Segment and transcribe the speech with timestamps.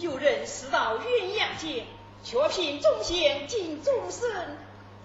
[0.00, 1.02] 有人死到鸳
[1.38, 1.86] 鸯间，
[2.24, 4.56] 却凭忠贤尽终身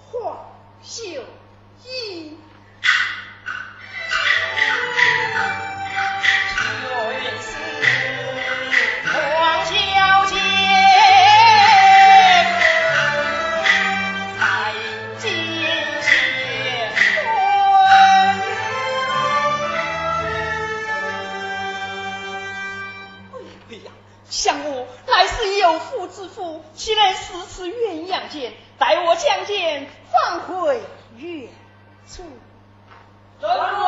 [0.09, 0.47] 化
[0.81, 1.21] 秀。
[32.07, 32.23] 处。
[33.41, 33.81] 站住！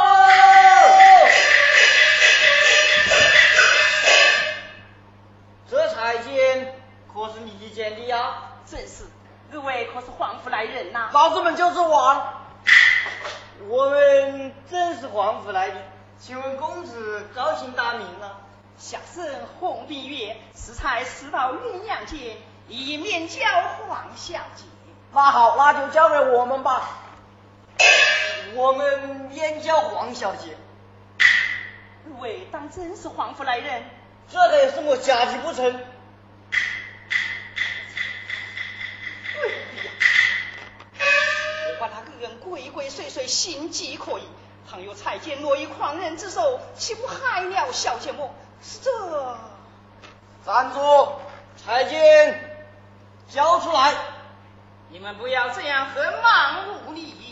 [5.69, 6.73] 这彩剑
[7.13, 8.51] 可是你捡的呀？
[8.65, 9.05] 正是。
[9.53, 11.09] 二位可是皇府来人呐？
[11.13, 12.43] 老子们就是王。
[13.69, 15.75] 我们正是皇府来的，
[16.19, 18.43] 请问公子高姓大名啊？
[18.77, 19.25] 下生
[19.59, 22.37] 洪碧月，适才死到鸳鸯剑。
[22.67, 23.45] 以免教
[23.87, 24.65] 黄小姐。
[25.13, 26.89] 那好，那就交给我们吧。
[28.57, 30.57] 我们燕郊黄小姐。
[31.19, 33.83] 二位当真是皇府来人？
[34.31, 35.79] 这个也是我假计不成？
[41.67, 44.23] 我把他个人鬼鬼祟祟，心机可疑。
[44.67, 48.33] 倘有彩剑落于狂人之手，岂不害了小姐么？
[48.63, 49.37] 是这。
[50.43, 51.11] 站住！
[51.63, 52.57] 彩剑。
[53.29, 53.93] 交出来！
[54.89, 57.26] 你们不要这样横蛮无理。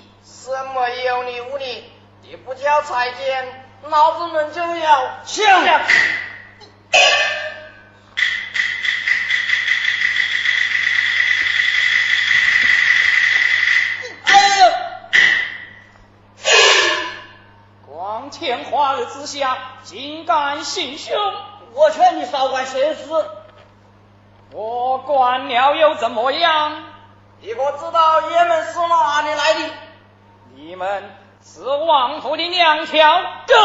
[0.46, 1.92] 什么有理无理？
[2.22, 5.10] 你不交彩剑，老子们就要！
[17.88, 21.18] 光天化日之下，竟敢行凶！
[21.74, 23.04] 我劝你少管闲事。
[24.52, 26.84] 我管了又怎么样？
[27.42, 29.74] 你可知道爷们是哪里来的？
[30.76, 31.04] 你们
[31.42, 33.56] 是王府的两条狗。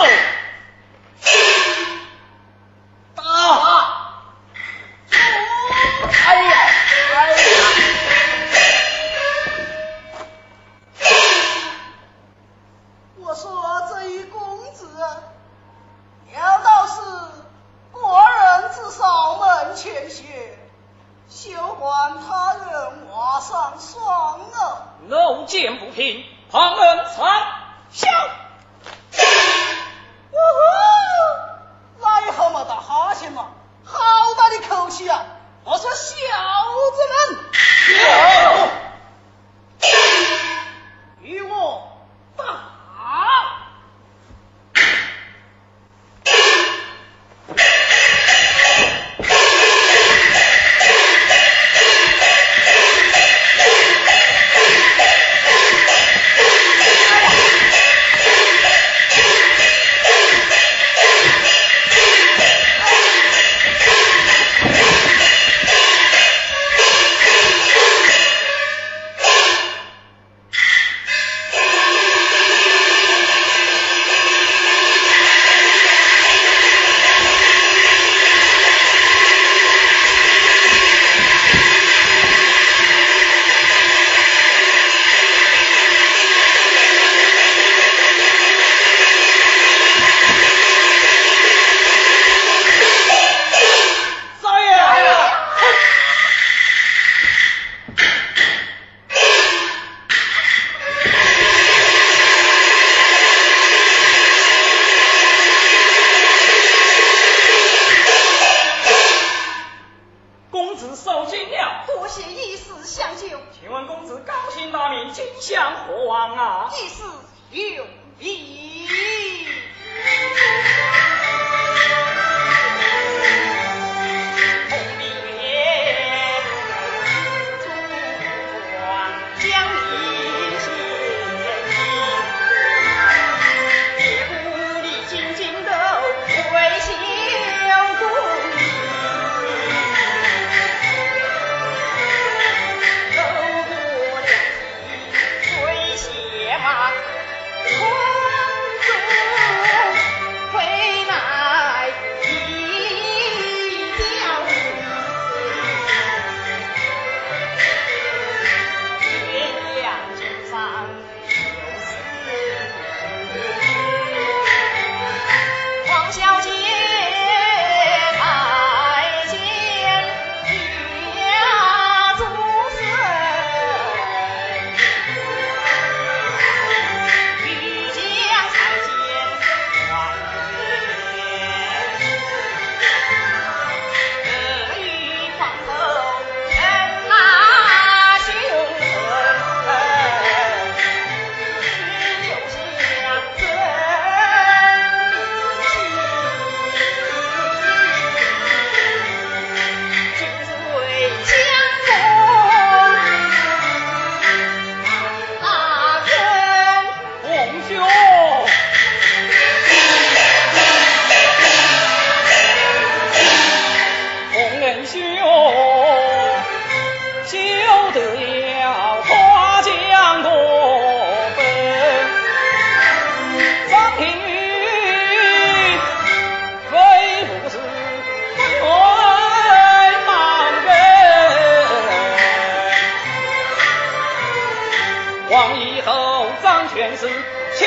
[237.01, 237.09] 是
[237.57, 237.65] 下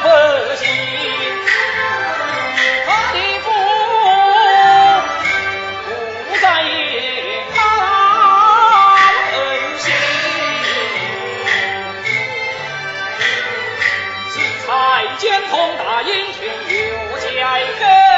[0.00, 0.06] 不
[0.56, 0.60] 息。
[2.84, 3.46] 他的父
[6.28, 6.66] 不在一
[7.54, 7.56] 旁
[9.78, 9.86] 心，
[14.30, 14.34] 戏
[14.66, 14.68] 才
[15.18, 16.38] 兼通达英雄
[16.68, 16.74] 又
[17.20, 17.30] 见
[17.78, 18.09] 黑。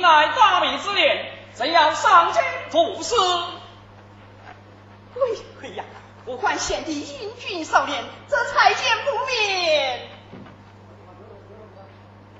[0.00, 3.16] 乃大明之年，怎样上京赴死？
[5.14, 5.84] 喂喂呀！
[6.24, 10.08] 不管贤弟英俊少年，这才见不免。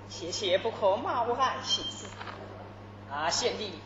[0.09, 2.07] 谢谢不可冒爱行事。
[3.11, 3.79] 啊，贤弟，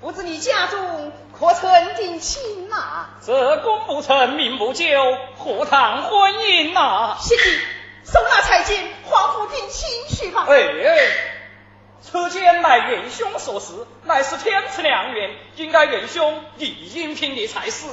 [0.00, 3.08] 不知你家中可曾定亲呐？
[3.22, 4.86] 这功不成，名不就，
[5.36, 7.16] 何谈婚姻呐？
[7.20, 7.44] 贤弟，
[8.04, 8.93] 收纳彩金，
[9.64, 10.46] 皇父定亲去吧。
[10.48, 11.08] 哎哎，
[12.02, 17.86] 此间乃元兄所示，乃是天赐良缘，应该元兄你应聘的才是。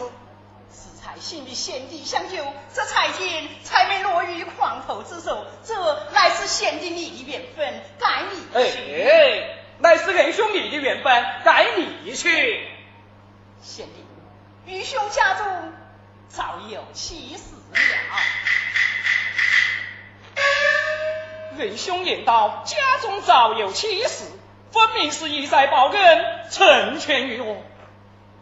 [1.03, 2.37] 才信的贤弟相救，
[2.73, 5.75] 这才见才没落于狂头之手，这
[6.13, 9.01] 乃是贤弟你的缘分，该你去。
[9.01, 12.69] 哎，乃是元兄你的缘分，该你去。
[13.61, 14.05] 贤弟，
[14.65, 15.73] 愚兄家中
[16.29, 17.79] 早有妻室了。
[21.57, 24.25] 仁兄言道，家中早有妻室，
[24.71, 27.57] 分明是意在报恩，成全于我。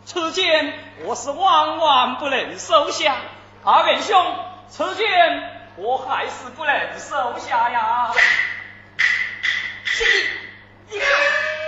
[0.05, 0.73] 此剑
[1.03, 3.17] 我是万万不能收下，
[3.63, 4.35] 阿仁兄，
[4.69, 5.05] 此剑
[5.75, 8.11] 我还是不能收下呀。
[9.85, 10.29] 兄弟，
[10.91, 11.09] 你看，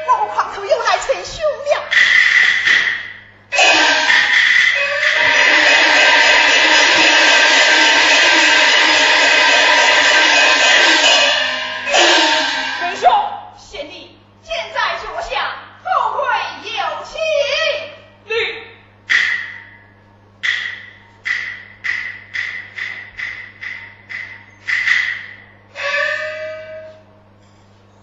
[0.07, 2.11] 老狂头又来逞凶了。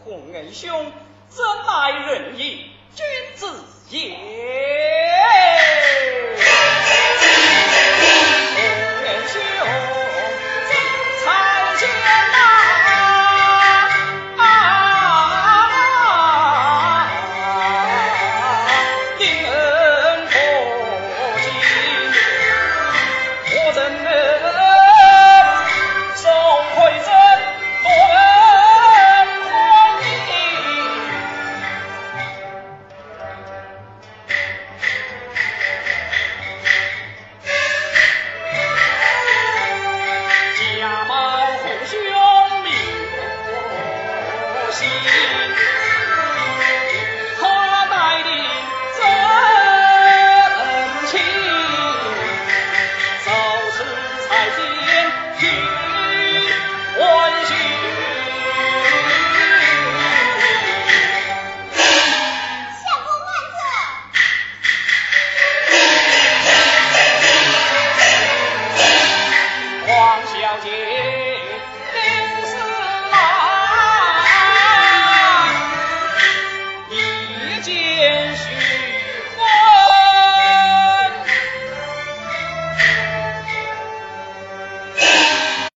[0.09, 0.91] 洪恩兄，
[1.29, 3.05] 真乃仁义君
[3.37, 3.47] 子
[3.91, 4.98] 也？